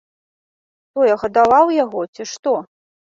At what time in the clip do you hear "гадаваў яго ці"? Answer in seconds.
1.23-2.25